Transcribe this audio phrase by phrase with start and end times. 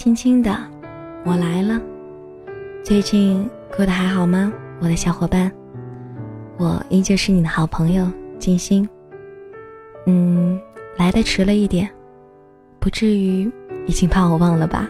[0.00, 0.56] 轻轻的，
[1.26, 1.78] 我来了。
[2.82, 3.46] 最近
[3.76, 4.50] 过得还好吗，
[4.80, 5.52] 我的小伙伴？
[6.56, 8.88] 我依旧是你的好朋友静心。
[10.06, 10.58] 嗯，
[10.96, 11.86] 来的迟了一点，
[12.78, 13.52] 不至于
[13.86, 14.88] 已经把我忘了吧？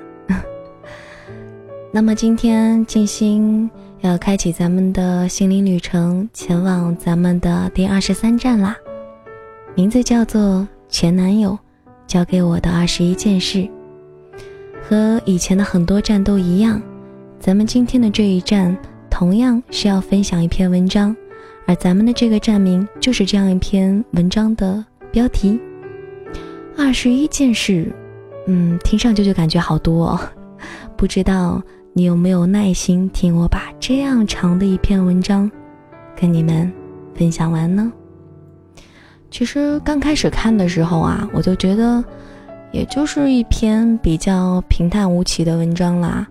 [1.91, 3.69] 那么今天静心
[4.03, 8.77] 要开启咱们的心灵旅程，前往咱们的第二十三站啦，
[9.75, 11.59] 名字叫做前男友
[12.07, 13.69] 交给我的二十一件事。
[14.91, 16.83] 和以前的很多站都一样，
[17.39, 18.77] 咱们今天的这一站
[19.09, 21.15] 同样是要分享一篇文章，
[21.65, 25.61] 而咱们的这个站名就是这样一篇文章的标题。
[26.77, 27.87] 二十一件事，
[28.49, 30.21] 嗯，听上去就感觉好多，哦，
[30.99, 31.63] 不知道
[31.93, 35.49] 你有没有耐心听我把这样长的一篇文章
[36.17, 36.69] 跟你们
[37.15, 37.93] 分享完呢？
[39.31, 42.03] 其实刚开始看的时候啊，我就觉得。
[42.73, 46.27] 也就是一篇比较平淡无奇的文章啦，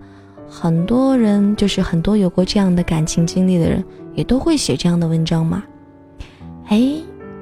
[0.50, 3.84] 很多人就是很多有过这样的感情经历的人，
[4.16, 5.62] 也都会写这样的文章嘛。
[6.68, 6.94] 哎，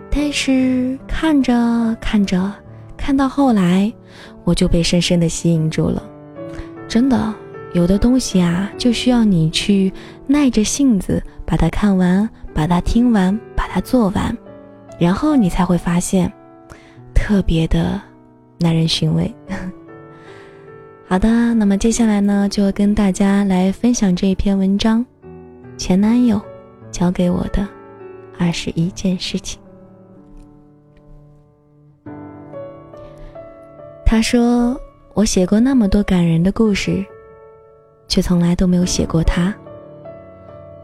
[0.09, 2.52] 但是看着看着，
[2.98, 3.94] 看到后来，
[4.44, 6.02] 我就被深深的吸引住了。
[6.88, 7.34] 真的，
[7.73, 9.94] 有的东西啊，就需要你去
[10.25, 14.36] 耐着性子把它看完，把它听完，把它做完，
[14.98, 16.31] 然后你才会发现，
[17.14, 18.02] 特别的。
[18.59, 19.33] 耐人寻味。
[21.08, 25.05] 好的，那么接下来呢，就跟大家来分享这一篇文章：
[25.77, 26.41] 前男友
[26.91, 27.67] 教给我的
[28.38, 29.59] 二十一件事情。
[34.05, 34.80] 他说
[35.13, 37.05] ：“我写过那么多感人的故事，
[38.08, 39.53] 却从来都没有写过他。”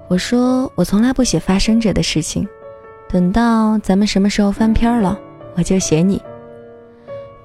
[0.09, 2.47] 我说：“我从来不写发生着的事情，
[3.09, 5.19] 等到咱们什么时候翻篇了，
[5.55, 6.21] 我就写你。”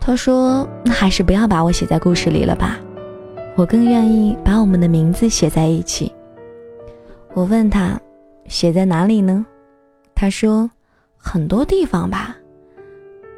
[0.00, 2.78] 他说：“那还是不要把我写在故事里了吧，
[3.56, 6.10] 我更愿意把我们的名字写在一起。”
[7.34, 8.00] 我问他
[8.48, 9.44] ：“写在哪里呢？”
[10.14, 10.70] 他说
[11.18, 12.34] ：“很多地方吧，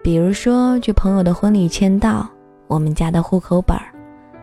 [0.02, 2.28] 比如说去朋友的婚礼签到，
[2.68, 3.92] 我们家的户口本儿，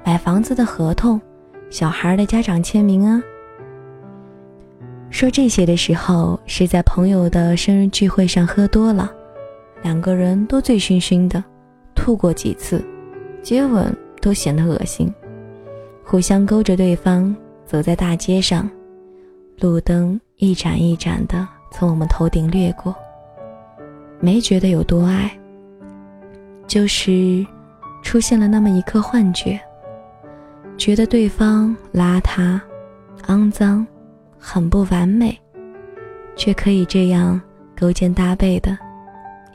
[0.04, 1.20] 买房子的合同，
[1.70, 3.24] 小孩的家长签名啊。”
[5.10, 9.10] 说这些的时候是在朋友的生日聚会上喝多了，
[9.82, 11.42] 两个人都醉醺醺的。
[12.08, 12.82] 吐过几次，
[13.42, 15.14] 接吻都显得恶心，
[16.06, 17.36] 互相勾着对方
[17.66, 18.70] 走在大街上，
[19.60, 22.96] 路灯一盏一盏的从我们头顶掠过，
[24.22, 25.30] 没觉得有多爱，
[26.66, 27.46] 就是
[28.02, 29.60] 出现了那么一刻幻觉，
[30.78, 32.58] 觉得对方邋遢、
[33.26, 33.86] 肮脏、
[34.40, 35.38] 很不完美，
[36.38, 37.42] 却可以这样
[37.78, 38.78] 勾肩搭背的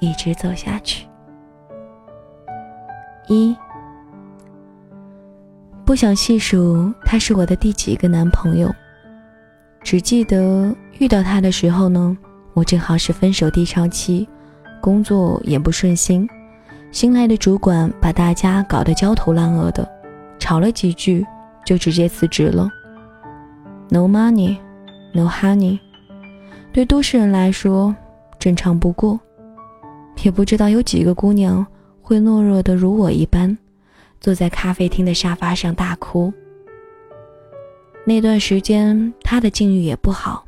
[0.00, 1.06] 一直走下去。
[3.28, 3.56] 一，
[5.84, 8.72] 不想细数他是我的第几个男朋友，
[9.82, 12.16] 只记得遇到他的时候呢，
[12.52, 14.28] 我正好是分手低潮期，
[14.80, 16.28] 工作也不顺心，
[16.90, 19.88] 新来的主管把大家搞得焦头烂额的，
[20.38, 21.24] 吵了几句
[21.64, 22.68] 就直接辞职了。
[23.88, 24.56] No money,
[25.12, 25.78] no honey，
[26.72, 27.94] 对都市人来说
[28.38, 29.18] 正常不过，
[30.22, 31.64] 也不知道有几个姑娘。
[32.12, 33.56] 会懦弱的如我一般，
[34.20, 36.30] 坐在咖啡厅的沙发上大哭。
[38.04, 40.44] 那段时间，他的境遇也不好，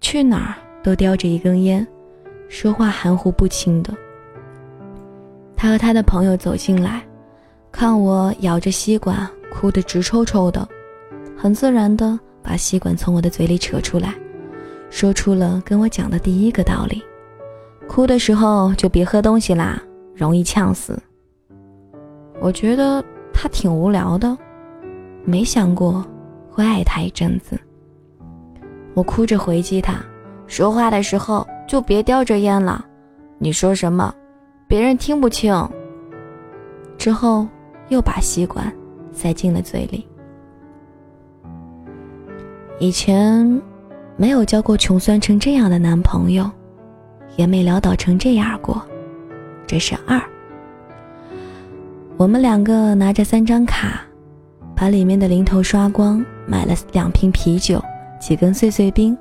[0.00, 1.86] 去哪儿都叼着一根烟，
[2.48, 3.94] 说话含糊不清的。
[5.56, 7.06] 他和他的朋友走进来，
[7.70, 10.68] 看我咬着吸管，哭得直抽抽的，
[11.36, 14.12] 很自然的把吸管从我的嘴里扯出来，
[14.90, 17.00] 说出了跟我讲的第一个道理：
[17.86, 19.80] 哭的时候就别喝东西啦。
[20.16, 20.98] 容易呛死。
[22.40, 24.36] 我觉得他挺无聊的，
[25.24, 26.04] 没想过
[26.50, 27.58] 会爱他一阵子。
[28.94, 29.94] 我哭着回击他，
[30.46, 32.84] 说话的时候就别叼着烟了。
[33.38, 34.14] 你说什么，
[34.66, 35.54] 别人听不清。
[36.96, 37.46] 之后
[37.88, 38.72] 又把吸管
[39.12, 40.06] 塞进了嘴里。
[42.78, 43.62] 以前
[44.16, 46.50] 没有交过穷酸成这样的男朋友，
[47.36, 48.82] 也没潦倒成这样过。
[49.66, 50.20] 这是二。
[52.16, 54.00] 我们两个拿着三张卡，
[54.74, 57.82] 把里面的零头刷光，买了两瓶啤酒，
[58.20, 59.16] 几根碎碎冰，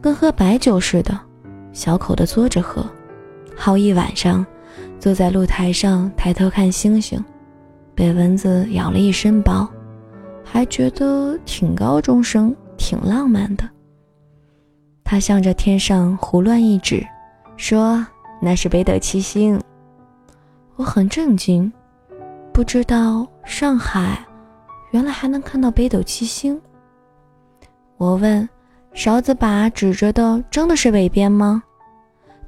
[0.00, 1.18] 跟喝白酒似的，
[1.72, 2.84] 小口的嘬着喝，
[3.56, 4.46] 好一晚上，
[4.98, 7.22] 坐在露台上抬头看星星，
[7.94, 9.68] 被蚊子咬了一身包，
[10.42, 13.68] 还觉得挺高中生，挺浪漫的。
[15.04, 17.06] 他向着天上胡乱一指，
[17.58, 18.06] 说
[18.40, 19.60] ：“那是北斗七星。”
[20.82, 21.72] 我很震惊，
[22.52, 24.18] 不知道上海
[24.90, 26.60] 原来还能看到北斗七星。
[27.98, 28.48] 我问
[28.92, 31.62] ：“勺子把指着的真的是北边吗？”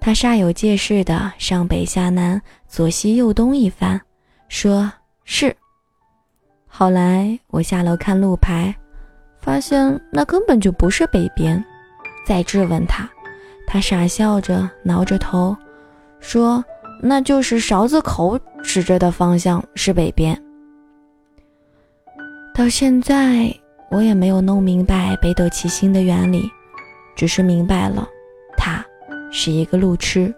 [0.02, 4.00] 他煞有介事的上北下南左西右东一番，
[4.48, 4.90] 说
[5.24, 5.56] 是。
[6.66, 8.74] 后来我下楼看路牌，
[9.38, 11.64] 发现那根本就不是北边。
[12.26, 13.08] 再质问他，
[13.64, 15.56] 他傻笑着挠着头，
[16.18, 16.64] 说
[17.00, 20.40] ：“那就是勺子口指着的方向是北边。”
[22.54, 23.52] 到现在，
[23.90, 26.48] 我也没有弄明白北斗七星的原理，
[27.16, 28.08] 只是明白了，
[28.56, 28.84] 他
[29.32, 30.32] 是一个路痴。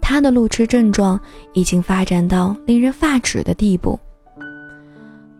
[0.00, 1.18] 他的路痴症状
[1.52, 3.98] 已经发展到令人发指的地步。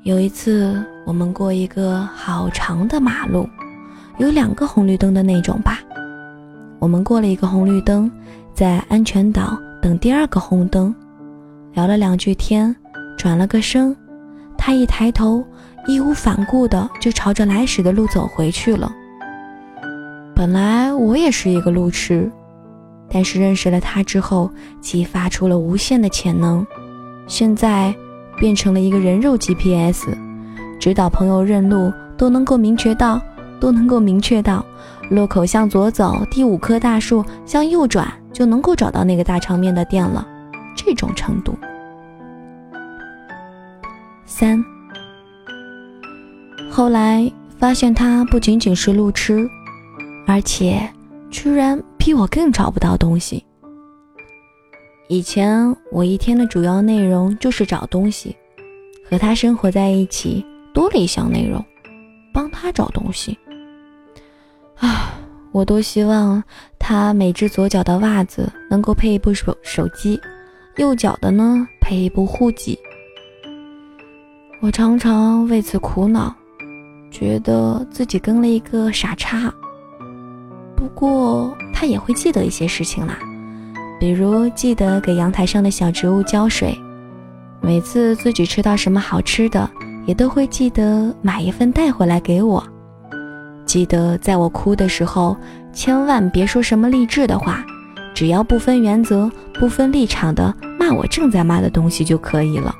[0.03, 3.49] 有一次，我们过一个好长的马路，
[4.19, 5.81] 有两个红绿灯的那种吧。
[6.79, 8.11] 我们过了一个红绿灯，
[8.57, 10.95] 在安全岛等第二个红灯，
[11.75, 12.75] 聊了两句天，
[13.15, 13.95] 转了个身。
[14.57, 15.45] 他一抬头，
[15.87, 18.91] 义无反顾的就朝着来时的路走回去了。
[20.35, 22.33] 本来我也是一个路痴，
[23.11, 24.51] 但是认识了他之后，
[24.81, 26.67] 激发出了无限的潜能，
[27.27, 27.95] 现在
[28.39, 30.09] 变成了一个人肉 GPS，
[30.81, 33.21] 指导朋友认路都能够明确到，
[33.61, 34.65] 都能够明确到，
[35.11, 40.29] 路口向左走，第五棵大树向右转，就能够找到那个大长面的店了，
[40.77, 41.57] 这种程度。
[44.27, 44.63] 三。
[46.71, 49.49] 后来发现他不仅仅是路痴，
[50.27, 50.87] 而且
[51.31, 53.43] 居然比我更找不到东西。
[55.09, 58.37] 以前我一天的主要内容就是找东西，
[59.09, 60.45] 和他生活在一起
[60.75, 61.65] 多了一项内容，
[62.35, 63.39] 帮他找东西。
[64.77, 65.16] 啊，
[65.57, 66.45] 我多希望
[66.79, 70.21] 他每只左脚的袜子能够配一部手手机，
[70.77, 72.79] 右脚的呢配一部护脊。
[74.61, 76.37] 我常常为此苦恼，
[77.11, 79.51] 觉得自己跟了一个傻叉。
[80.77, 83.19] 不过他也会记得一些事情啦，
[83.99, 86.79] 比如记得给阳台上的小植物浇水，
[87.63, 89.71] 每次自己吃到什么好吃的，
[90.05, 92.63] 也都会记得买一份带回来给我。
[93.67, 95.37] 记得在我哭的时候，
[95.73, 97.63] 千万别说什么励志的话，
[98.15, 102.75] 只要不分原则、不分立场的骂我正在骂的东西就可以了。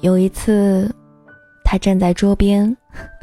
[0.00, 0.94] 有一次，
[1.64, 2.76] 他站在桌边，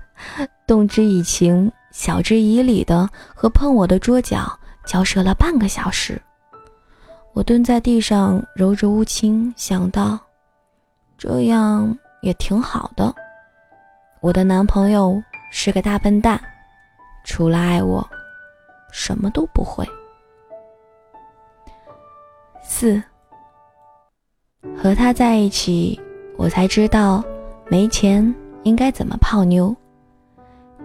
[0.67, 4.51] 动之以情、晓之以理的和碰我的桌角
[4.85, 6.21] 交涉了半个小时。
[7.33, 10.17] 我蹲在地上揉着乌青，想到，
[11.17, 13.13] 这样也挺好的。
[14.21, 16.39] 我的男朋友是个大笨蛋，
[17.23, 18.07] 除了爱我，
[18.91, 19.87] 什么都不会。
[22.63, 23.01] 四，
[24.75, 25.99] 和他在一起。
[26.37, 27.23] 我才知道，
[27.69, 29.73] 没钱应该怎么泡妞。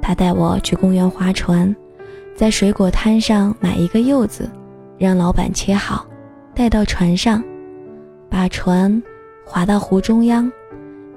[0.01, 1.75] 他带我去公园划船，
[2.37, 4.49] 在水果摊上买一个柚子，
[4.97, 6.07] 让老板切好，
[6.55, 7.43] 带到船上，
[8.31, 9.03] 把船
[9.45, 10.49] 划到湖中央，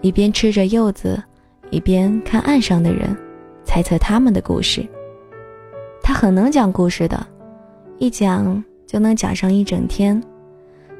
[0.01, 1.23] 一边吃着柚子，
[1.69, 3.15] 一边看岸上的人，
[3.73, 4.87] 猜测他们的故事。
[6.03, 7.25] 他很能讲故事的，
[7.97, 10.21] 一讲就能讲上一整天。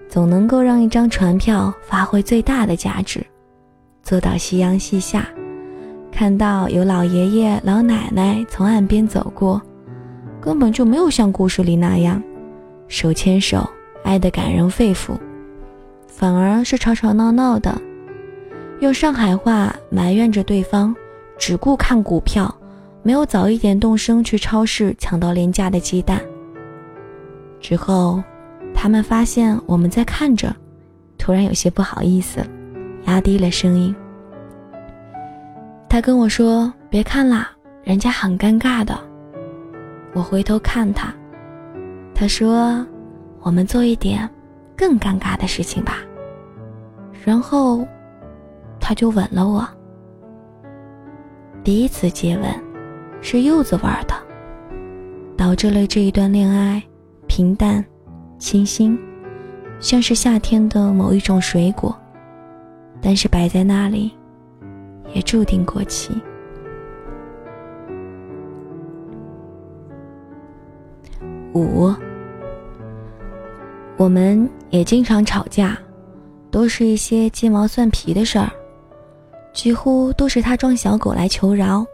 [0.10, 3.24] 总能够让一张船票发挥最大的价值。
[4.02, 5.28] 坐到夕阳西下，
[6.12, 9.62] 看到有老爷爷老奶奶从岸边走过，
[10.42, 12.20] 根本就没有像故事里那样
[12.88, 13.70] 手牵手
[14.04, 15.12] 爱得感人肺腑，
[16.08, 17.80] 反而是吵吵闹闹的，
[18.80, 20.96] 用上海话埋怨着对方
[21.38, 22.52] 只顾看股票，
[23.04, 26.20] 没有早一点动身去超市抢到廉价的鸡蛋。
[27.60, 28.24] 之后。
[28.76, 30.54] 他们发现我们在看着，
[31.18, 32.44] 突然有些不好意思，
[33.06, 33.96] 压低了声音。
[35.88, 37.52] 他跟我说：“别看啦，
[37.84, 39.00] 人家很尴尬的。”
[40.14, 41.14] 我回头看他，
[42.16, 42.86] 他说
[43.42, 44.28] ：“我们做一点
[44.76, 46.00] 更尴尬的事情吧。”
[47.24, 47.88] 然后，
[48.80, 49.66] 他就吻了我。
[51.64, 52.52] 第一次接吻，
[53.24, 54.14] 是柚子味的，
[55.36, 56.84] 导致了这一段恋爱
[57.26, 57.84] 平淡。
[58.38, 59.00] 清新，
[59.80, 61.98] 像是夏天的某一种水果，
[63.02, 64.12] 但是摆在那里，
[65.14, 66.14] 也注定过期。
[71.54, 71.94] 五，
[73.96, 75.78] 我们也经常吵架，
[76.52, 78.52] 都是一些鸡毛蒜皮的事儿，
[79.54, 81.86] 几乎都是他装小狗来求饶，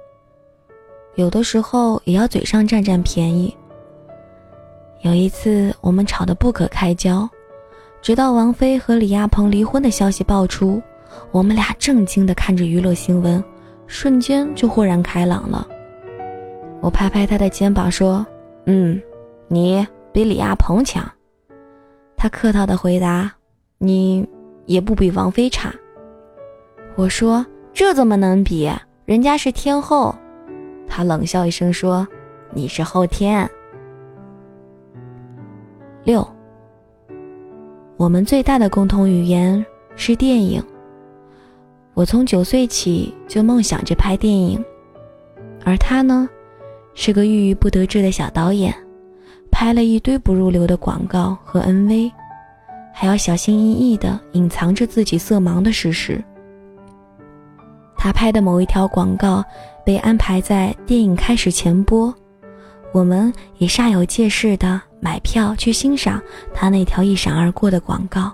[1.19, 3.53] 有的时候也要嘴上占占便宜。
[5.01, 7.29] 有一次，我们吵得不可开交，
[8.01, 10.81] 直到王菲和李亚鹏离婚的消息爆出，
[11.31, 13.43] 我们俩震惊地看着娱乐新闻，
[13.85, 15.67] 瞬间就豁然开朗了。
[16.79, 18.25] 我拍拍他的肩膀说
[18.65, 19.01] ：“嗯，
[19.49, 21.03] 你比李亚鹏强。”
[22.15, 23.29] 他客套地回答
[23.77, 24.25] ：“你
[24.67, 25.69] 也不比王菲差。”
[26.95, 28.71] 我说：“这怎么能比？
[29.03, 30.15] 人家是天后。”
[30.89, 32.05] 他冷笑一声说
[32.51, 33.49] ：“你是后天。”
[36.03, 36.27] 六，
[37.95, 39.63] 我们最大的共同语言
[39.95, 40.61] 是电影。
[41.93, 44.63] 我从九岁起就梦想着拍电影，
[45.63, 46.27] 而他呢，
[46.93, 48.73] 是个郁郁不得志的小导演，
[49.51, 52.11] 拍了一堆不入流的广告和 MV，
[52.93, 56.23] 还要小心翼翼地隐藏着自己色盲的事实。
[57.97, 59.43] 他拍的某一条广告
[59.89, 62.13] 被安排在电影开始前播，
[62.91, 66.21] 我们也煞有介事的买票去欣赏
[66.53, 68.31] 他那条一闪而过的广告，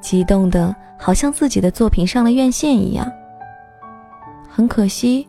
[0.00, 0.74] 激动的。
[0.98, 3.06] 好像自己的作品上了院线一样。
[4.48, 5.28] 很可惜，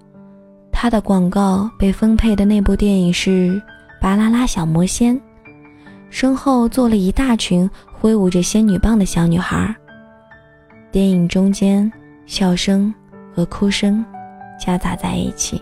[0.72, 3.50] 他的广告被分配的那部电影是
[4.00, 5.14] 《巴啦啦小魔仙》，
[6.10, 9.76] 身后坐了一大群挥舞着仙女棒的小女孩。
[10.90, 11.92] 电影中间，
[12.26, 12.94] 笑声
[13.36, 14.06] 和哭声
[14.64, 15.62] 夹杂在一起。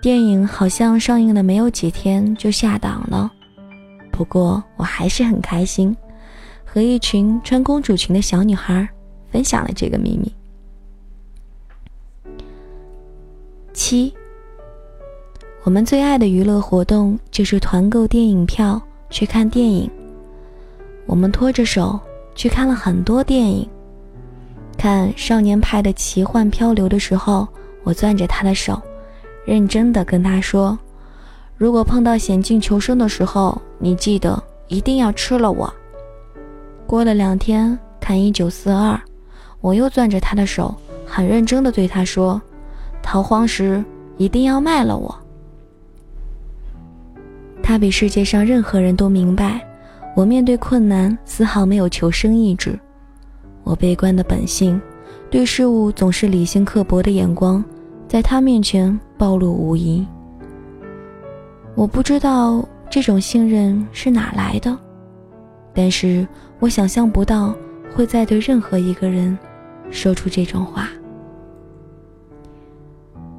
[0.00, 3.30] 电影好像上映了没有几天就下档了，
[4.10, 5.94] 不过我还是很开心。
[6.64, 8.88] 和一群穿公主裙的小女孩
[9.30, 10.32] 分享了这个秘密。
[13.72, 14.12] 七，
[15.64, 18.80] 我们最爱的娱乐活动就是团购电影票
[19.10, 19.90] 去看电影。
[21.06, 21.98] 我们拖着手
[22.34, 23.68] 去看了很多电影。
[24.78, 27.46] 看《少年派的奇幻漂流》的时候，
[27.82, 28.80] 我攥着他的手，
[29.44, 30.78] 认真的跟他说
[31.58, 35.70] ：“如果碰到险境求生的时候，你记得一定要吃了我。”
[36.86, 38.94] 过了两天，看《一九四二》，
[39.60, 40.72] 我又攥着他的手，
[41.04, 42.40] 很认真的对他说
[43.02, 43.84] ：“逃荒时
[44.16, 45.12] 一定要卖了我。”
[47.60, 49.60] 他比世界上任何人都明白，
[50.14, 52.78] 我面对困难丝毫没有求生意志。
[53.68, 54.80] 我悲观的本性，
[55.28, 57.62] 对事物总是理性刻薄的眼光，
[58.08, 60.06] 在他面前暴露无遗。
[61.74, 64.74] 我不知道这种信任是哪来的，
[65.74, 66.26] 但是。
[66.60, 67.54] 我想象不到
[67.94, 69.38] 会再对任何一个人
[69.92, 70.88] 说出这种话。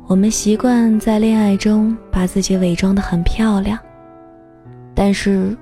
[0.07, 3.77] 我们习惯在恋爱中把自己伪装得很漂亮，
[4.95, 5.53] 但是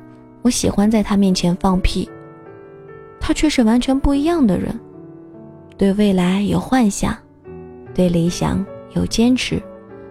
[0.44, 2.08] 我喜欢在他面前放屁。
[3.28, 4.74] 他却是完全不一样的人，
[5.78, 7.14] 对未来有幻想，
[7.94, 8.66] 对理想
[8.96, 9.62] 有坚持，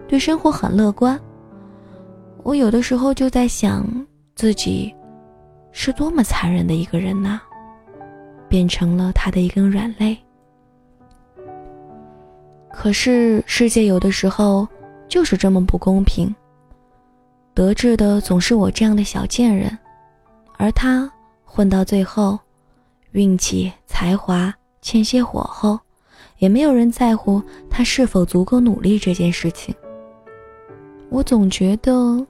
[0.07, 1.19] 对生活很乐观。
[2.43, 3.83] 我有的时候就在想
[4.35, 4.93] 自己。
[5.71, 7.39] 是多么残忍的一个人呐！
[8.47, 10.15] 变成了他的一根软肋。
[12.71, 14.67] 可是世界有的时候
[15.07, 16.33] 就是这么不公平。
[17.55, 19.75] 得志的总是我这样的小贱人，
[20.57, 21.11] 而他
[21.43, 22.39] 混到最后，
[23.11, 25.79] 运气、才华欠些火候，
[26.37, 29.73] 也没有人在乎他是否足够努力这件事情。
[31.09, 32.25] 我总觉得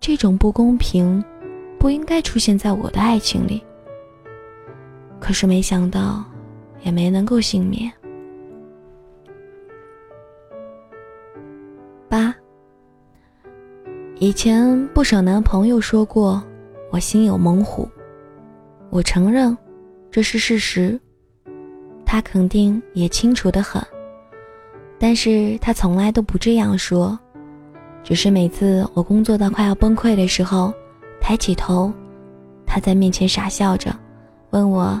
[0.00, 1.24] 这种不公平。
[1.78, 3.62] 不应该出现在我的爱情里，
[5.20, 6.24] 可是没想到，
[6.82, 7.92] 也没能够幸免。
[12.08, 12.34] 八，
[14.18, 16.42] 以前不少男朋友说过
[16.90, 17.86] 我心有猛虎，
[18.88, 19.56] 我承认
[20.16, 20.98] 这是事实，
[22.06, 23.86] 他肯定也清楚的很，
[24.98, 27.18] 但是他从来都不这样说，
[28.02, 30.72] 只是每次我工作到快要崩溃的时候。
[31.20, 31.92] 抬起头，
[32.64, 33.94] 他在面前傻笑着，
[34.52, 34.98] 问我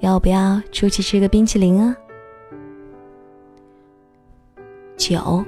[0.00, 1.96] 要不要出去吃个冰淇淋啊？
[4.96, 5.44] 九，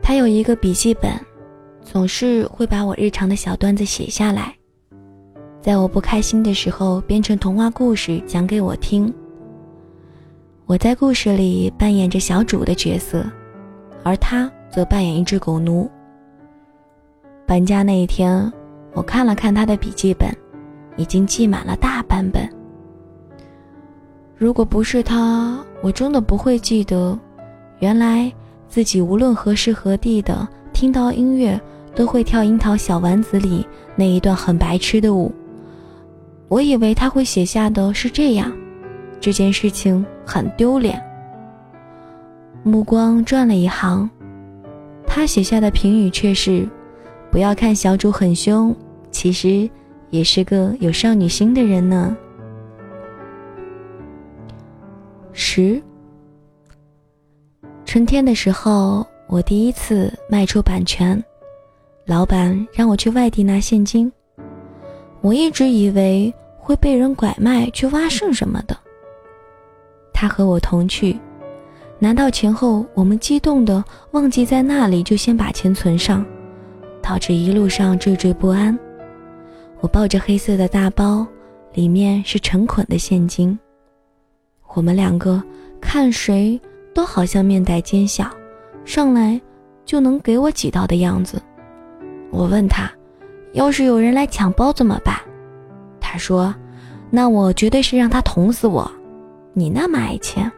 [0.00, 1.10] 他有一个笔记本，
[1.82, 4.54] 总是会把我日常的小段子写下来，
[5.64, 9.10] 在我不开心的时候编成童话故事讲给我听。
[10.66, 13.24] 我在故事里扮演着小主的角色，
[14.02, 15.90] 而他则扮演一只狗奴。
[17.46, 18.52] 搬家那一天，
[18.92, 20.28] 我看了看他的笔记本，
[20.98, 22.46] 已经记满了大半本。
[24.36, 27.18] 如果不是他，我真的不会记得，
[27.78, 28.30] 原来
[28.68, 31.58] 自己无论何时何地的听到音乐，
[31.94, 33.66] 都会跳《樱桃小丸子》里
[33.96, 35.32] 那一段很白痴的舞。
[36.54, 38.56] 我以为他会写下的是这样，
[39.20, 41.02] 这件事情很丢脸。
[42.62, 44.08] 目光转了一行，
[45.04, 46.64] 他写下的评语却是。
[47.28, 48.72] 不要看小主很凶，
[49.10, 49.68] 其实
[50.10, 52.16] 也是个有少女心的人呢。
[55.32, 55.82] 十。
[57.84, 61.20] 春天的时候，我第一次卖出版权，
[62.06, 64.10] 老板让我去外地拿现金。
[65.20, 66.32] 我一直以为
[66.64, 68.74] 会被人拐卖去挖肾什么的。
[70.14, 71.20] 他和我同去，
[71.98, 76.24] 拿到钱后，我们激动的忘记在那里就先把钱存上，
[77.02, 78.76] 导致一路上惴惴不安。
[79.80, 81.26] 我抱着黑色的大包，
[81.74, 83.58] 里面是成捆的现金。
[84.72, 85.42] 我们两个
[85.82, 86.58] 看谁
[86.94, 88.30] 都好像面带奸笑，
[88.86, 89.38] 上来
[89.84, 91.42] 就能给我几刀的样子。
[92.30, 92.90] 我问他。
[93.52, 95.16] 要是有人来抢包怎么办？
[96.14, 96.54] 他说
[97.10, 98.88] ：“那我绝对是让他捅死我。”
[99.52, 100.48] 你那么爱钱。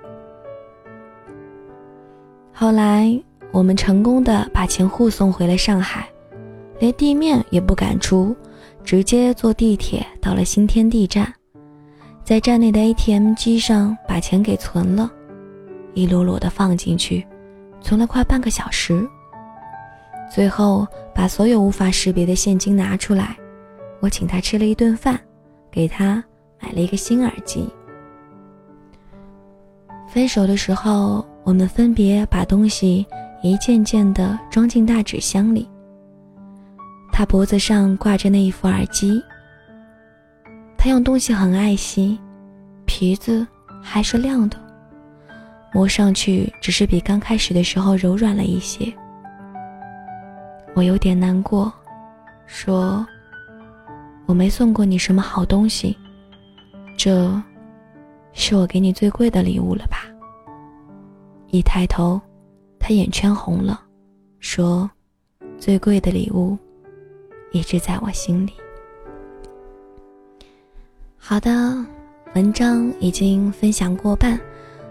[2.53, 3.19] 后来
[3.53, 6.07] 我们成功的把钱护送回了上海，
[6.79, 8.37] 连地面也不敢出，
[8.85, 11.33] 直接坐地铁到了新天地站，
[12.23, 15.11] 在站内的 ATM 机上把钱给存了，
[15.95, 17.27] 一摞摞的放进去，
[17.81, 19.09] 存了快半个小时。
[20.31, 23.35] 最后把所有无法识别的现金拿出来，
[24.01, 25.19] 我请他吃了一顿饭，
[25.77, 26.25] 给他
[26.59, 27.69] 买了一个新耳机。
[30.09, 33.05] 分手的时候，我们分别把东西
[33.43, 35.69] 一件件的装进大纸箱里。
[37.13, 39.23] 他脖子上挂着那一副耳机，
[40.79, 42.19] 他用东西很爱惜，
[42.87, 43.47] 皮子
[43.83, 44.57] 还是亮的，
[45.75, 48.91] 摸上去只是比刚开始的时候柔软了一些。
[50.75, 51.71] 我有点难过，
[52.47, 53.07] 说
[54.27, 55.97] ：“我没送过你什么好东西，
[56.97, 57.43] 这，
[58.33, 60.05] 是我给你最贵的礼物了吧？”
[61.51, 62.21] 一抬头，
[62.79, 63.81] 他眼圈红了，
[64.41, 64.91] 说
[65.59, 66.59] ：“最贵的礼物，
[67.53, 68.53] 一直在我心里。”
[71.17, 71.85] 好的，
[72.35, 74.33] 文章已经分享过半，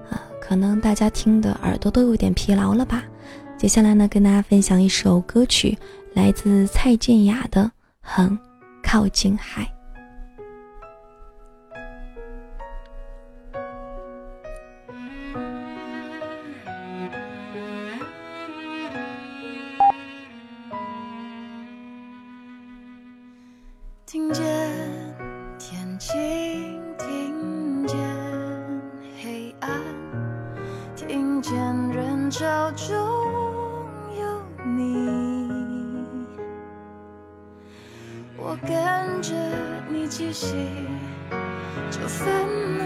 [0.10, 3.04] 啊，可能大家听的耳朵都有点疲劳了吧。
[3.58, 5.78] 接下来呢，跟大家分享一首歌曲，
[6.14, 7.64] 来自蔡健雅的
[8.02, 8.38] 《很
[8.86, 9.64] 靠近海》。
[24.06, 24.46] 听见
[25.58, 26.16] 天晴，
[26.98, 27.98] 听见
[29.22, 29.82] 黑暗，
[30.96, 31.54] 听见
[31.90, 33.25] 人潮中。
[38.48, 38.70] 我跟
[39.24, 39.34] 着
[39.90, 40.54] 你气息，
[41.90, 42.32] 就分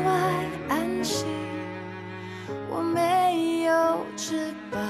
[0.06, 1.28] 外安心。
[2.70, 4.82] 我没有翅膀，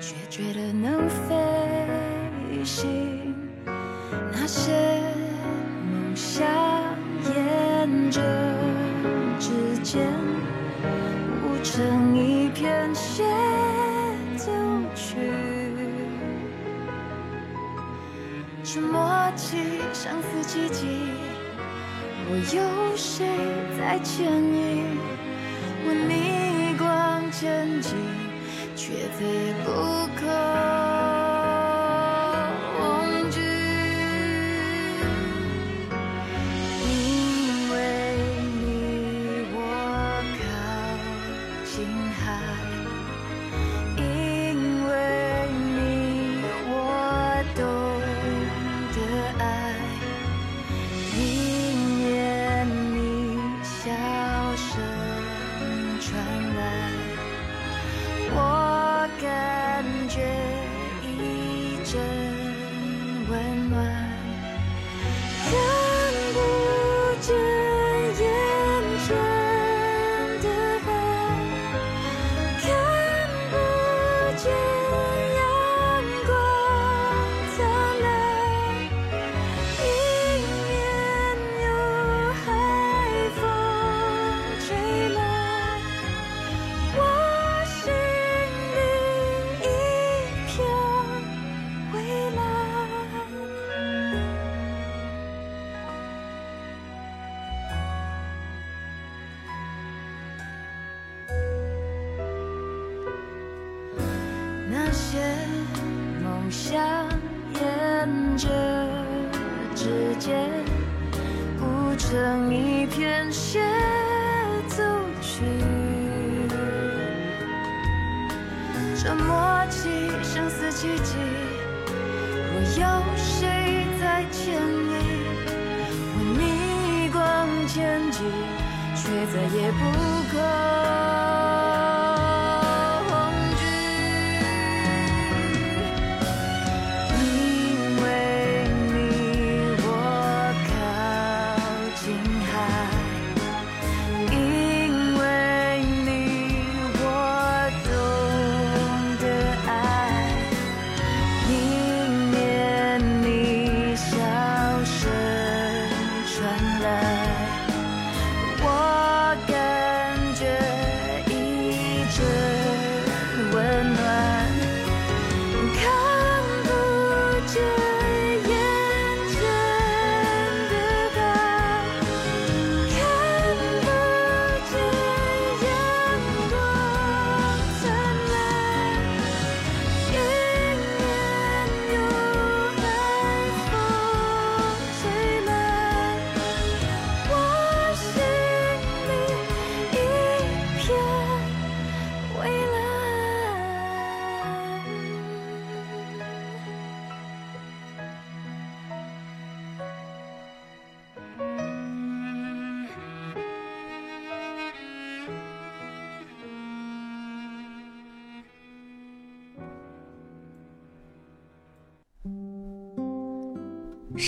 [0.00, 3.34] 却觉得能飞行。
[4.32, 4.70] 那些
[5.90, 6.46] 梦想
[7.34, 8.22] 沿着
[9.40, 10.06] 指尖，
[11.42, 13.24] 舞成一片协
[19.46, 19.56] 默契
[19.92, 20.86] 像似奇迹，
[22.28, 23.24] 若有谁
[23.78, 24.98] 在牵引，
[25.84, 27.94] 我逆光前进，
[28.74, 29.22] 却再
[29.64, 29.70] 不
[30.16, 30.75] 可。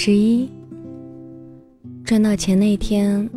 [0.01, 0.49] 十一，
[2.05, 3.29] 赚到钱那天，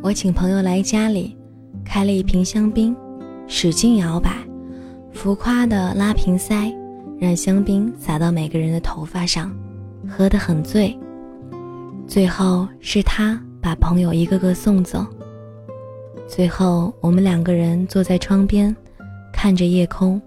[0.00, 1.36] 我请朋友来家里，
[1.84, 2.94] 开了一瓶香槟，
[3.48, 4.30] 使劲摇摆，
[5.10, 6.72] 浮夸的拉瓶塞，
[7.18, 9.52] 让香槟洒到每个人的头发上，
[10.08, 10.96] 喝得很醉。
[12.06, 15.04] 最后是他把朋友一个个送走。
[16.28, 18.74] 最后我们两个人坐在窗边，
[19.32, 20.22] 看着夜空。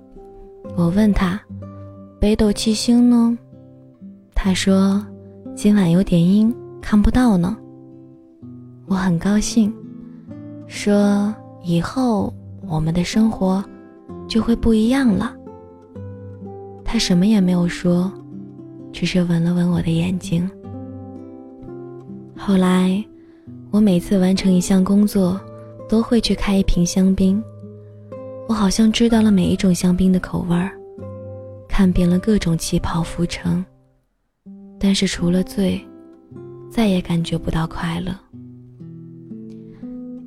[0.76, 1.42] 我问他
[2.20, 3.38] ：“北斗七星呢？”
[4.36, 5.02] 他说。
[5.56, 7.56] 今晚有点阴，看不到呢。
[8.88, 9.72] 我很高兴，
[10.66, 11.34] 说
[11.64, 12.34] 以后
[12.68, 13.64] 我们的生活
[14.28, 15.36] 就会不一样了。
[16.84, 18.12] 他什么也没有说，
[18.92, 20.50] 只是吻了吻我的眼睛。
[22.36, 23.04] 后来，
[23.70, 25.40] 我每次完成一项工作，
[25.88, 27.42] 都会去开一瓶香槟。
[28.48, 30.72] 我好像知道了每一种香槟的口味儿，
[31.70, 33.64] 看遍了各种旗袍浮城。
[34.84, 35.80] 但是除了醉，
[36.72, 38.12] 再也感觉不到快乐。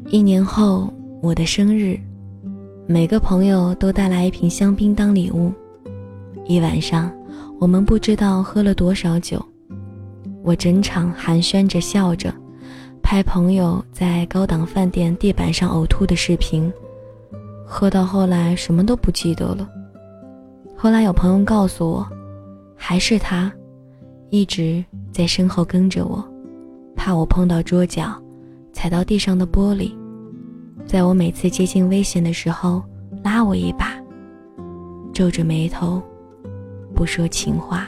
[0.07, 0.89] 一年后，
[1.21, 1.99] 我的生日，
[2.87, 5.53] 每个朋友都带来一瓶香槟当礼物。
[6.47, 7.13] 一晚上，
[7.59, 9.45] 我们不知道喝了多少酒，
[10.45, 12.33] 我整场寒暄着笑着，
[13.03, 16.73] 拍朋友在高档饭店地板上呕吐的视频，
[17.67, 19.69] 喝到后来什么都不记得了。
[20.77, 22.07] 后来有朋友告诉我，
[22.77, 23.53] 还是他。
[24.35, 26.21] 一直在身后跟着我，
[26.97, 28.21] 怕我碰到桌角，
[28.73, 29.93] 踩到地上的玻璃，
[30.85, 32.83] 在我每次接近危险的时候
[33.23, 33.95] 拉我一把，
[35.13, 36.03] 皱着眉头，
[36.97, 37.87] 不说情话。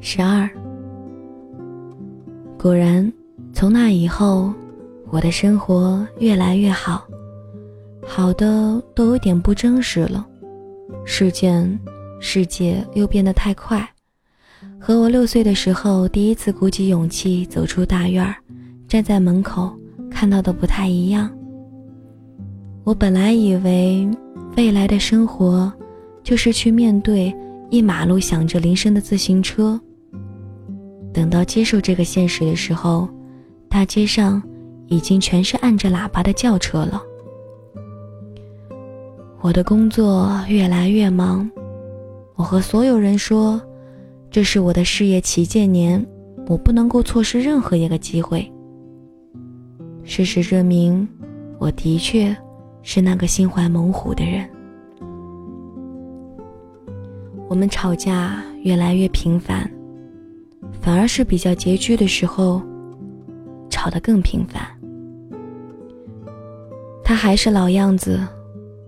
[0.00, 0.48] 十二，
[2.58, 3.12] 果然，
[3.52, 4.54] 从那以后，
[5.10, 7.06] 我的生活越来越好，
[8.06, 10.26] 好的都有点不真实了，
[11.04, 11.78] 事件。
[12.18, 13.88] 世界又变得太快，
[14.80, 18.34] 和我六岁的时候第一次鼓起勇气走出大院儿，
[18.88, 19.70] 站在门口
[20.10, 21.30] 看到的不太一样。
[22.84, 24.08] 我本来以为
[24.56, 25.72] 未来的生活
[26.22, 27.34] 就是去面对
[27.70, 29.78] 一马路响着铃声的自行车。
[31.12, 33.08] 等到接受这个现实的时候，
[33.68, 34.42] 大街上
[34.86, 37.02] 已经全是按着喇叭的轿车了。
[39.40, 41.48] 我的工作越来越忙。
[42.36, 43.58] 我和所有人说，
[44.30, 46.04] 这是我的事业旗舰年，
[46.46, 48.46] 我不能够错失任何一个机会。
[50.04, 51.08] 事实证明，
[51.58, 52.36] 我的确
[52.82, 54.46] 是那个心怀猛虎的人。
[57.48, 59.68] 我们吵架越来越频繁，
[60.80, 62.60] 反而是比较拮据的时候，
[63.70, 64.62] 吵得更频繁。
[67.02, 68.20] 他还是老样子，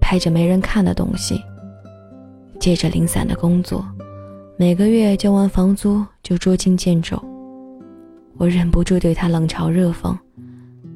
[0.02, 1.40] 拍着没人看的东西。
[2.68, 3.82] 借着零散的工作，
[4.58, 7.18] 每个月交完房租就捉襟见肘。
[8.36, 10.14] 我忍不住对他冷嘲热讽，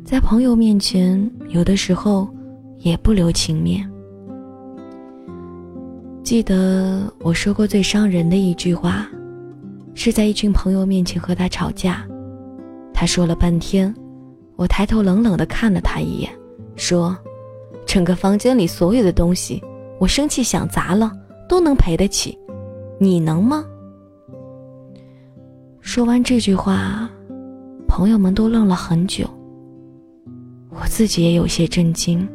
[0.05, 2.29] 在朋友面前，有的时候
[2.81, 3.91] 也不留情面。
[6.23, 9.09] 记得我说过最伤人的一句话，
[9.95, 12.07] 是在一群朋友面前和他吵架。
[12.93, 13.95] 他说了半天，
[14.57, 16.31] 我抬头冷冷地看了他一眼，
[16.77, 17.17] 说
[17.89, 19.63] ：“整个房间里所有的东西，
[19.99, 21.11] 我生气想砸了。”
[21.49, 22.39] 都能赔得起，
[22.99, 23.65] 你能吗？
[25.81, 27.11] 说完这句话，
[27.87, 29.29] 朋友们都愣了很久。
[30.71, 32.27] 我自己也有些震惊，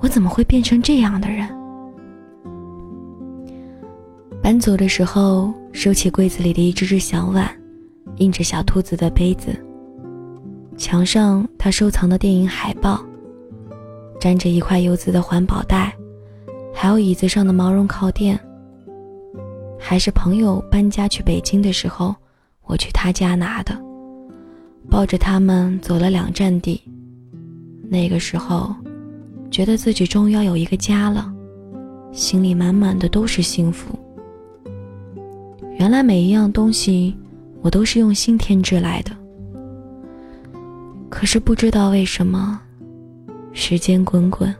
[0.00, 1.48] 我怎么会变成这样的人？
[4.42, 7.48] 搬走的时候，收起柜子里的一只只小碗，
[8.16, 9.56] 印着小兔子的杯子，
[10.76, 13.02] 墙上他收藏的电影海报，
[14.20, 15.96] 粘着一块油渍的环保袋。
[16.74, 18.38] 还有椅子上的毛绒靠垫。
[19.78, 22.14] 还是朋友搬家去北京的时候，
[22.64, 23.78] 我去他家拿的，
[24.90, 26.82] 抱着他们走了两站地。
[27.88, 28.74] 那个时候，
[29.50, 31.32] 觉得自己终于要有一个家了，
[32.12, 33.98] 心里满满的都是幸福。
[35.78, 37.14] 原来每一样东西，
[37.60, 39.10] 我都是用心添置来的。
[41.10, 42.60] 可是不知道为什么，
[43.52, 44.54] 时间滚滚。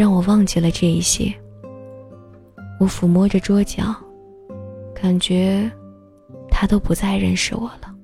[0.00, 1.30] 让我忘记了这一些。
[2.78, 3.94] 我抚摸着桌角，
[4.94, 5.70] 感觉
[6.48, 7.94] 他都不再认识我了。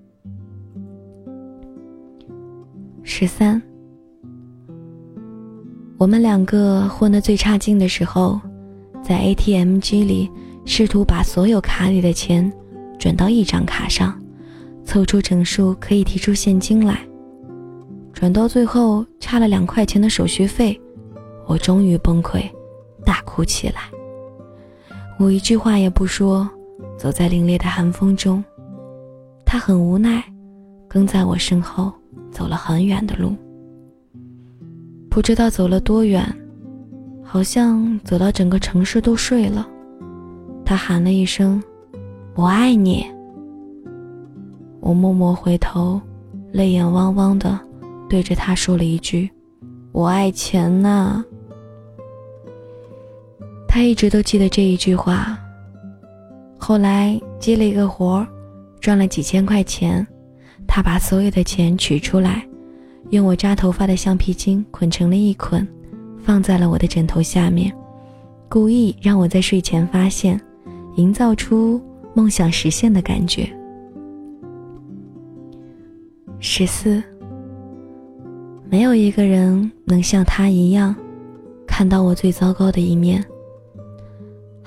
[3.03, 3.63] 十三，
[5.97, 8.39] 我们两个混得最差劲的时候，
[9.03, 10.31] 在 ATM 机里
[10.67, 12.53] 试图把所有卡里的钱
[12.99, 14.21] 转到一张卡上，
[14.85, 17.01] 凑出整数可以提出现金来。
[18.13, 20.79] 转到最后差了两块钱的手续费。
[21.47, 22.43] 我终于崩溃，
[23.05, 23.83] 大哭起来。
[25.19, 26.49] 我一句话也不说，
[26.99, 28.45] 走在凛冽的寒风中，
[29.45, 30.23] 他很无奈，
[30.89, 31.93] 跟在我身后
[32.31, 33.35] 走了很远的路。
[35.09, 36.23] 不知道走了多远，
[37.23, 39.67] 好像走到整个城市都睡了。
[40.65, 41.63] 他喊了一声
[42.35, 43.07] ：“我爱你。”
[44.81, 46.01] 我默默回头，
[46.53, 47.59] 泪眼汪汪的
[48.09, 49.31] 对着他说了一句
[49.93, 51.25] ：“我爱钱呐。”
[53.77, 55.39] 他一直都记得这一句话。
[56.57, 58.27] 后来接了一个活儿，
[58.81, 60.05] 赚了几千块钱，
[60.67, 62.43] 他把所有的钱取出来。
[63.11, 65.69] 用我扎头发的橡皮筋捆成了一捆，
[66.25, 67.71] 放在了我的枕头下面，
[68.49, 70.41] 故意让我在睡前发现，
[70.95, 71.79] 营造出
[72.15, 73.47] 梦想实现的感觉。
[76.41, 77.03] 十四，
[78.71, 80.97] 没有一个人能像他一样，
[81.67, 83.23] 看到我最糟糕的一面。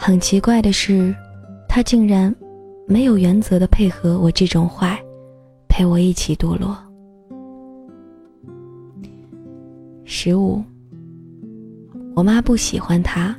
[0.01, 1.13] 很奇怪的是，
[1.67, 2.33] 他竟然
[2.87, 4.97] 没有原则的配合我这种坏，
[5.67, 6.75] 陪我一起堕落。
[10.05, 10.63] 十五，
[12.15, 13.35] 我妈不喜欢他，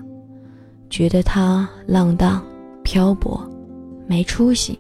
[0.91, 2.45] 觉得他浪荡、
[2.85, 3.41] 漂泊、
[4.07, 4.79] 没出息。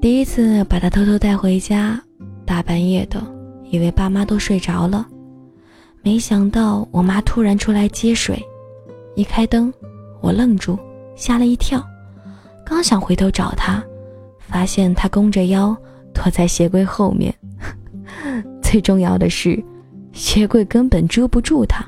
[0.00, 2.02] 第一次把他偷偷带回家，
[2.44, 3.22] 大半夜的，
[3.70, 5.06] 以为爸妈都睡着了，
[6.02, 8.42] 没想到我妈突然出来接水，
[9.14, 9.72] 一开灯，
[10.20, 10.78] 我愣住，
[11.16, 11.84] 吓了一跳，
[12.64, 13.82] 刚想回头找他，
[14.38, 15.76] 发现他弓着腰
[16.12, 17.34] 躲在鞋柜后面。
[18.62, 19.62] 最重要的是。
[20.12, 21.86] 鞋柜根本遮不住他，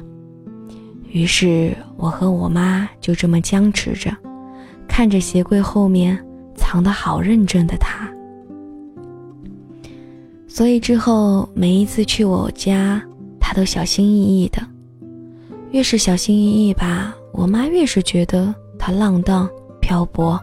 [1.09, 4.17] 于是我和我妈就这么僵持着，
[4.87, 6.17] 看着鞋柜后面
[6.55, 8.09] 藏得好认真的他。
[10.47, 13.03] 所以之后每一次去我家，
[13.41, 14.63] 他都小心翼翼的。
[15.73, 19.49] 越是小心翼翼吧，我妈越是觉得他浪荡
[19.81, 20.39] 漂泊，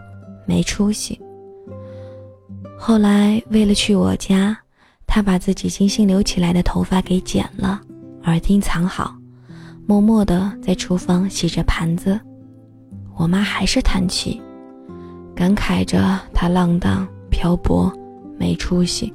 [0.46, 1.20] 没出息。
[2.78, 4.56] 后来为了去我家。
[5.12, 7.80] 他把自己精心留起来的头发给剪了，
[8.26, 9.12] 耳钉藏好，
[9.84, 12.20] 默默地在厨房洗着盘子。
[13.16, 14.40] 我妈还是叹气，
[15.34, 17.92] 感慨着他浪荡漂泊，
[18.38, 19.12] 没出息。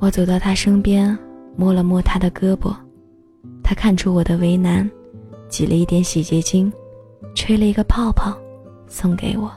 [0.00, 1.16] 我走到他身边，
[1.56, 2.76] 摸了摸他的胳膊，
[3.62, 4.86] 他看出我的为难，
[5.54, 6.72] 挤了一点洗洁精，
[7.32, 8.36] 吹了一个泡泡，
[8.88, 9.48] 送给我。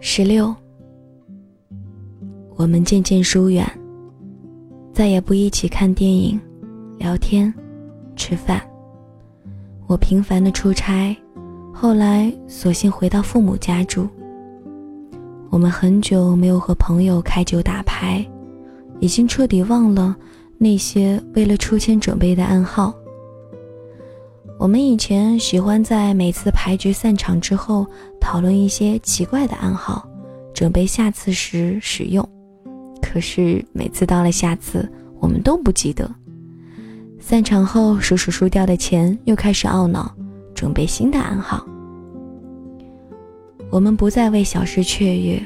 [0.00, 0.52] 十六。
[2.56, 3.64] 我们渐渐疏远，
[4.92, 6.36] 再也不一起看电影、
[6.98, 7.54] 聊天、
[8.16, 8.60] 吃饭。
[9.86, 11.16] 我频繁的出差，
[11.72, 14.08] 后来索性回到父母家住。
[15.48, 18.26] 我们很久没有和朋友开酒打牌，
[18.98, 20.16] 已经彻底忘了
[20.62, 22.94] 那些为了出签准备的暗号。
[24.60, 27.84] 我们以前喜欢在每次牌局散场之后
[28.20, 30.08] 讨论一些奇怪的暗号，
[30.54, 32.26] 准备下次时使用。
[33.02, 36.08] 可是每次到了下次，我们都不记得。
[37.18, 40.14] 散场后数数输掉的钱，又开始懊恼，
[40.54, 41.66] 准备新的暗号。
[43.68, 45.44] 我们不再为小事雀跃。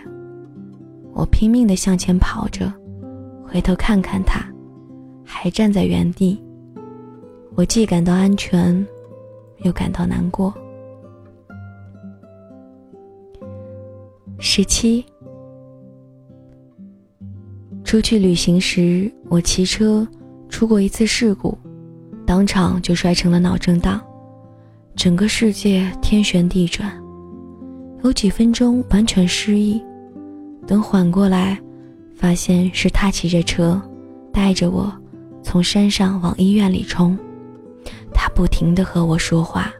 [1.14, 2.70] 我拼命地向前跑着，
[3.46, 4.46] 回头看看他，
[5.38, 6.42] 还站在原地。
[7.54, 8.86] 我既感到安全，
[9.64, 10.52] 又感到难过。
[14.38, 15.04] 十七。
[17.84, 20.08] 出去旅行时，我骑车
[20.48, 21.56] 出过一次事故，
[22.26, 24.00] 当场就摔成了脑震荡，
[24.96, 26.90] 整个世界天旋地转，
[28.02, 29.80] 有几分钟完全失忆。
[30.66, 31.58] 等缓过来，
[32.14, 33.80] 发现是他骑着车
[34.32, 34.92] 带着我
[35.46, 37.16] 从山上往医院里冲，
[38.12, 39.72] 他不停地和我说话，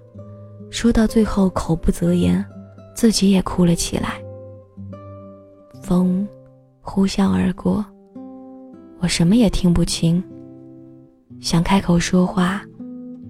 [0.71, 2.43] 说到最后口不择言，
[2.95, 4.23] 自己也哭了起来。
[5.83, 6.27] 风
[6.81, 7.85] 呼啸而过。
[9.01, 10.23] 我什么也听不清，
[11.41, 12.63] 想开口说话，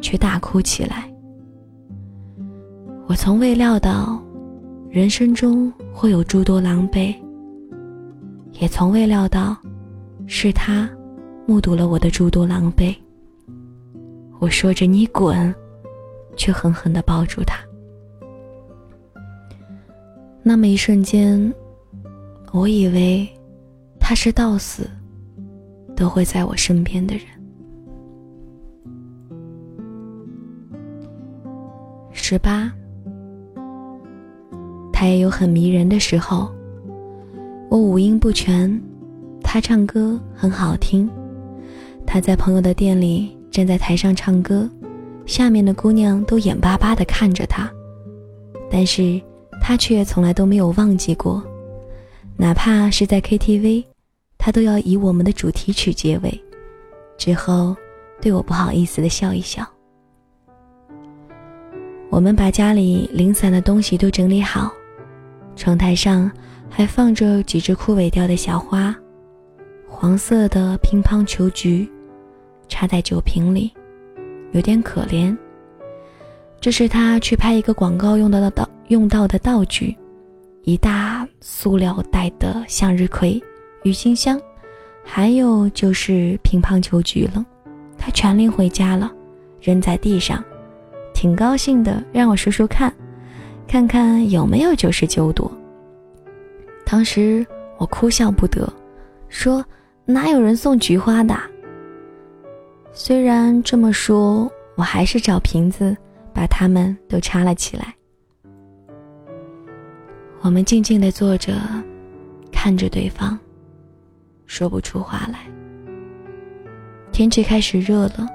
[0.02, 1.10] 却大哭起来。
[3.06, 4.22] 我从未料到，
[4.90, 7.14] 人生中会有诸多狼狈，
[8.60, 9.56] 也从未料到，
[10.26, 10.86] 是他
[11.46, 12.94] 目睹了我的诸多狼狈。
[14.38, 15.54] 我说着“你滚”，
[16.36, 17.58] 却狠狠地抱住他。
[20.42, 21.52] 那么一瞬间，
[22.52, 23.26] 我以为
[23.98, 24.88] 他是到死。
[25.96, 27.24] 都会在我身边的人。
[32.12, 32.70] 十八，
[34.92, 36.52] 他也有很迷人的时候。
[37.70, 38.78] 我五音不全，
[39.42, 41.10] 他唱歌很好听。
[42.06, 44.68] 他在朋友的店里站在台上唱歌，
[45.26, 47.70] 下面的姑娘都眼巴巴地看着他，
[48.70, 49.20] 但是
[49.60, 51.42] 他却从来都没有忘记过，
[52.36, 53.84] 哪怕是在 KTV，
[54.38, 56.40] 他都要以我们的主题曲结尾，
[57.18, 57.76] 之后
[58.20, 59.66] 对我不好意思地笑一笑。
[62.08, 64.72] 我们把家里零散的东西都整理好，
[65.56, 66.30] 窗台上
[66.70, 68.94] 还放着几只枯萎掉的小花，
[69.88, 71.86] 黄色的乒乓球菊，
[72.68, 73.72] 插在酒瓶里。
[74.52, 75.36] 有点可怜。
[76.60, 79.94] 这是他去拍一个广告用到的道用到的道具，
[80.62, 83.42] 一大塑料袋的向日葵、
[83.82, 84.40] 郁金香，
[85.04, 87.44] 还有就是乒乓球菊了。
[87.98, 89.12] 他全拎回家了，
[89.60, 90.42] 扔在地上，
[91.12, 92.92] 挺高兴的，让我数数看，
[93.68, 95.50] 看看有没有九十九朵。
[96.86, 98.72] 当时我哭笑不得，
[99.28, 99.62] 说
[100.04, 101.36] 哪有人送菊花的？
[102.98, 105.94] 虽然这么说，我还是找瓶子
[106.32, 107.94] 把它们都插了起来。
[110.40, 111.52] 我们静静地坐着，
[112.50, 113.38] 看着对方，
[114.46, 115.40] 说不出话来。
[117.12, 118.26] 天气开始热了，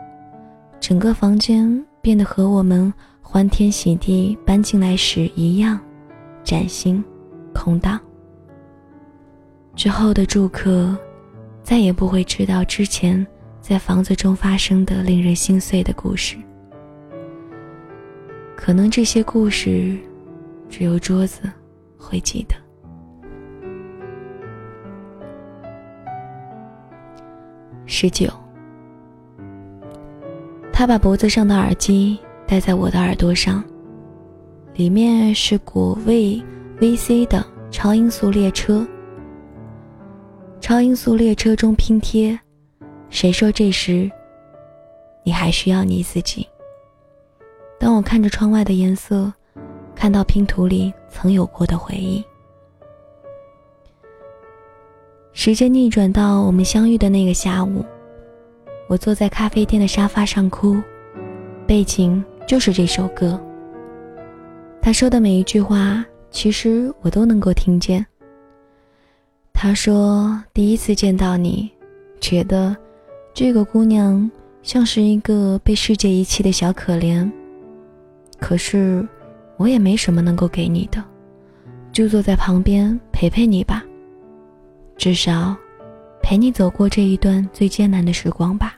[0.80, 5.80] 整个房间变得和我们欢天喜地搬进来时一样，
[6.43, 7.04] 崭新、
[7.52, 8.00] 空荡。
[9.76, 10.95] 之后的住客
[11.63, 13.26] 再也不会知道之前。
[13.62, 16.36] 在房子中发生的令人心碎的故事，
[18.56, 19.95] 可能这些故事
[20.67, 21.43] 只有桌子
[21.95, 22.56] 会记得。
[27.86, 28.28] 十九，
[30.74, 33.63] 他把脖子上的耳机戴在我的耳朵上，
[34.74, 36.41] 里面是果味
[36.80, 38.86] VC 的超音速列车。
[40.60, 42.39] 超音速列车中拼贴。
[43.12, 44.10] 谁说这时，
[45.21, 46.47] 你还需要你自己？
[47.78, 49.32] 当我看着窗外的颜色，
[49.93, 52.24] 看到拼图里曾有过的回忆。
[55.34, 57.86] 时间逆转到我们相遇的那个下午，
[58.88, 60.82] 我坐在咖啡店的沙发上哭，
[61.67, 63.39] 背景就是这首歌。
[64.82, 68.06] 他说的每一句话，其实我都能够听见。
[69.54, 71.69] 他说第一次见到你，
[72.21, 72.76] 觉得。
[73.34, 74.30] 这个姑娘
[74.62, 77.30] 像是一个被世界遗弃的小可怜，
[78.39, 79.08] 可是
[79.58, 81.04] 我也没什么能够给你的，
[81.91, 83.84] 就坐在旁边陪陪你吧，
[84.98, 85.56] 至少
[86.22, 88.75] 陪你走过这一段最艰难的时光吧。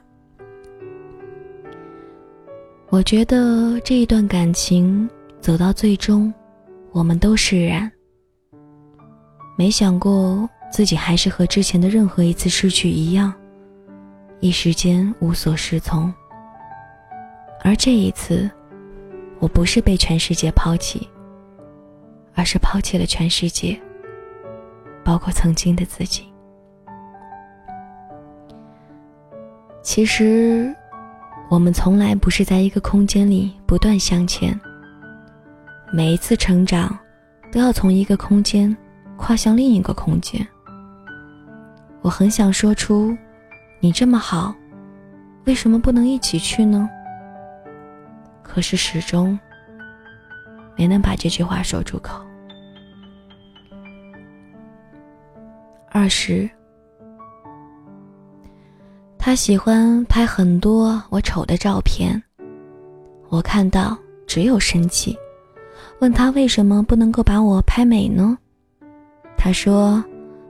[2.89, 5.09] 我觉得这一段感情
[5.41, 6.31] 走到最终，
[6.91, 7.91] 我们都释然。
[9.57, 13.33] 没想过自己还是和之前的任何一次失去一样。
[14.43, 16.13] 一时间无所适从，
[17.63, 18.51] 而这一次，
[19.39, 21.07] 我不是被全世界抛弃，
[22.35, 23.79] 而是抛弃了全世界，
[25.01, 26.27] 包括曾经的自己。
[29.81, 30.75] 其实，
[31.49, 34.59] 我们从来不是在一个空间里不断向前，
[35.93, 36.93] 每一次成长，
[37.49, 38.75] 都要从一个空间
[39.15, 40.45] 跨向另一个空间。
[42.01, 43.17] 我很想说出。
[43.83, 44.55] 你这么好，
[45.43, 46.89] 为什么不能一起去呢？
[48.41, 49.37] 可是始终
[50.77, 52.25] 没能把这句话说出口。
[55.91, 56.49] 二十，
[59.17, 62.23] 他喜欢拍很多我丑的照片，
[63.27, 65.13] 我看到只有生气，
[65.99, 68.37] 问他为什么不能够把我拍美呢？
[69.35, 70.01] 他说，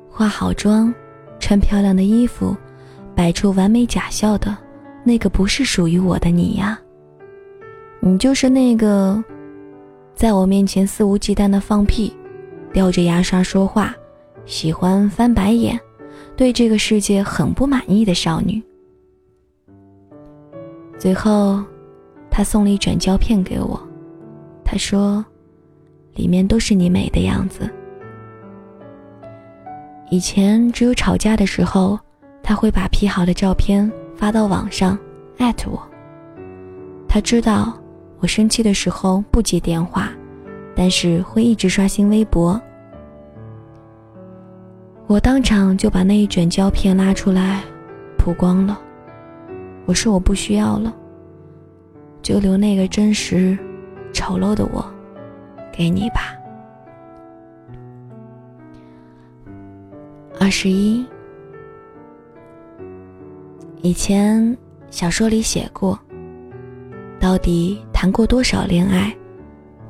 [0.07, 0.93] 化好妆，
[1.39, 2.55] 穿漂亮的衣服。
[3.15, 4.57] 摆出完美假笑的，
[5.03, 6.79] 那个不是属于我的你呀。
[7.99, 9.23] 你就是那个，
[10.15, 12.13] 在我面前肆无忌惮的放屁，
[12.73, 13.95] 叼着牙刷说话，
[14.45, 15.79] 喜欢翻白眼，
[16.35, 18.61] 对这个世界很不满意的少女。
[20.97, 21.63] 最后，
[22.29, 23.79] 他送了一卷胶片给我，
[24.65, 25.23] 他说，
[26.15, 27.69] 里面都是你美的样子。
[30.09, 31.99] 以前只有吵架的时候。
[32.43, 34.99] 他会把 P 好的照片发到网上，
[35.37, 35.81] 艾特我。
[37.07, 37.73] 他知道
[38.19, 40.11] 我生气的时候不接电话，
[40.75, 42.61] 但是会一直刷新微博。
[45.07, 47.61] 我当场就把那一卷胶片拉出来，
[48.17, 48.79] 曝光了。
[49.85, 50.93] 我说我不需要了，
[52.21, 53.57] 就留那个真实、
[54.11, 54.85] 丑陋的我
[55.71, 56.33] 给你吧。
[60.39, 61.05] 二十一。
[63.83, 64.57] 以前
[64.89, 65.99] 小说里写过，
[67.19, 69.13] 到底谈过多少恋爱，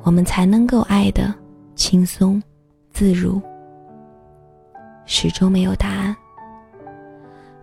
[0.02, 1.32] 我们才能够爱的
[1.76, 2.42] 轻松
[2.90, 3.40] 自如？
[5.06, 6.14] 始终没有答案。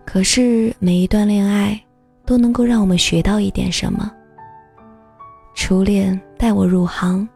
[0.06, 1.78] 可是每一段恋爱
[2.24, 4.10] 都能够让我们学到一点什么。
[5.54, 7.28] 初恋带我入行，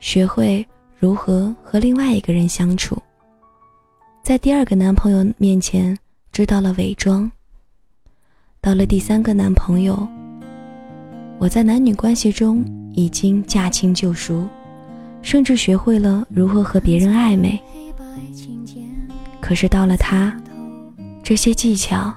[0.00, 0.66] 学会
[0.98, 3.00] 如何和另外一个人相处。
[4.24, 5.96] 在第二个男朋友面前
[6.32, 7.30] 知道了伪装。
[8.64, 10.06] 到了第三个男朋友，
[11.40, 14.46] 我在男女关系中已经驾轻就熟，
[15.20, 17.60] 甚至学会了如何和别人暧昧。
[19.40, 20.40] 可是到了他，
[21.24, 22.14] 这些技巧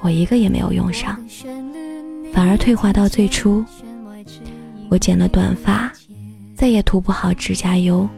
[0.00, 1.16] 我一个也没有用上，
[2.32, 3.64] 反而退化到最初。
[4.88, 5.92] 我剪了短发，
[6.56, 8.08] 再也涂不好指甲油，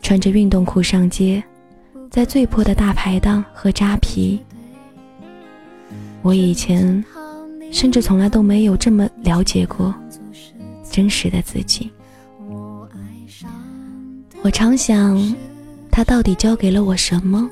[0.00, 1.42] 穿着运动裤上街，
[2.12, 4.40] 在最破的大排档喝扎啤。
[6.24, 7.04] 我以前
[7.70, 9.94] 甚至从来都没有这么了解过
[10.90, 11.92] 真实的自己。
[14.42, 15.20] 我常想，
[15.90, 17.48] 他到底教给了我什么？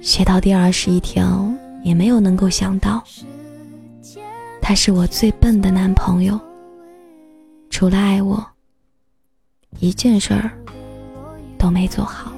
[0.00, 1.46] 写到第二十一条，
[1.82, 3.04] 也没有能够想到。
[4.62, 6.40] 他是我最笨的男朋友，
[7.68, 8.42] 除了爱我，
[9.80, 10.50] 一件事儿
[11.58, 12.33] 都没做好。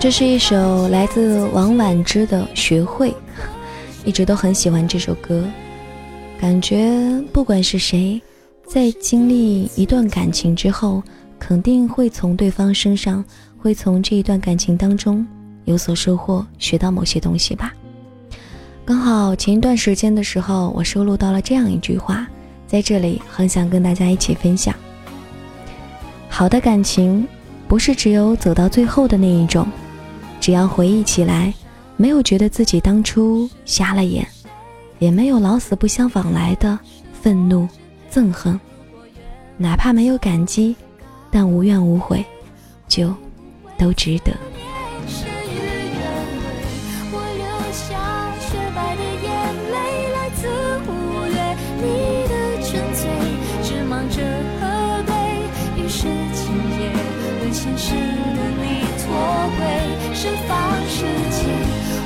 [0.00, 3.10] 这是一首来自王婉之的《学会》，
[4.02, 5.44] 一直都很喜欢这首歌。
[6.40, 8.18] 感觉不管是谁，
[8.66, 11.02] 在经历一段感情之后，
[11.38, 13.22] 肯定会从对方身上，
[13.58, 15.24] 会从这一段感情当中
[15.66, 17.70] 有所收获，学到某些东西吧。
[18.86, 22.26] 刚好前一段时间的时候，我收录到了这样一句话，
[22.66, 24.74] 在这里很想跟大家一起分享：
[26.30, 27.28] 好的感情，
[27.68, 29.68] 不是只有走到最后的那一种。
[30.40, 31.52] 只要回忆起来，
[31.96, 34.26] 没有觉得自己当初瞎了眼，
[34.98, 36.78] 也没有老死不相往来的
[37.12, 37.68] 愤怒、
[38.10, 38.58] 憎恨，
[39.58, 40.74] 哪怕没有感激，
[41.30, 42.24] 但无怨无悔，
[42.88, 43.14] 就
[43.76, 44.32] 都值得。
[60.22, 60.52] 释放
[60.86, 60.98] 世
[61.30, 61.40] 界，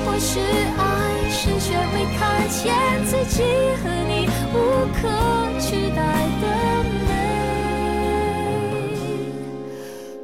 [0.06, 0.38] 或许
[0.78, 0.80] 爱
[1.28, 2.72] 是学会看见
[3.04, 3.42] 自己
[3.82, 4.56] 和你无
[4.94, 5.02] 可
[5.58, 5.98] 取代
[6.40, 6.44] 的
[7.08, 7.10] 美，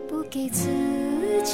[0.08, 0.68] 不给自
[1.42, 1.50] 己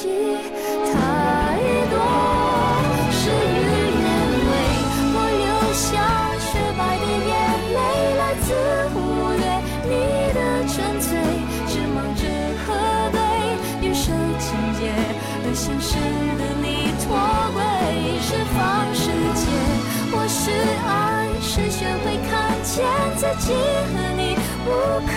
[22.76, 22.84] 见
[23.16, 24.68] 自己和你无
[25.06, 25.14] 可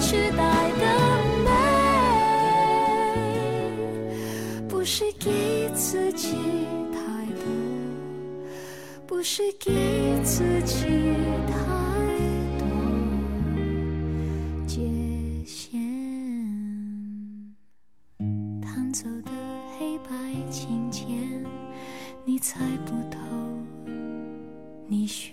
[0.00, 0.40] 取代
[0.80, 0.82] 的
[1.44, 1.46] 美，
[4.66, 6.34] 不是给自己
[6.90, 6.96] 太
[7.34, 7.44] 多，
[9.06, 9.70] 不是给
[10.22, 10.86] 自己
[11.46, 11.52] 太
[12.58, 12.64] 多
[14.66, 14.80] 界
[15.44, 15.78] 限，
[18.62, 19.30] 弹奏的
[19.78, 20.08] 黑白
[20.50, 21.44] 琴键，
[22.24, 23.18] 你猜不透。
[24.88, 25.32] 你学。